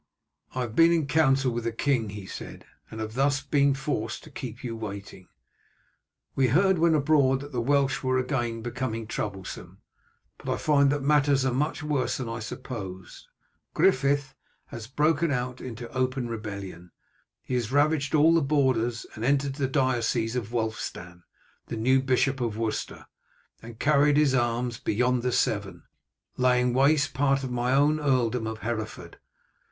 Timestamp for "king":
1.71-2.09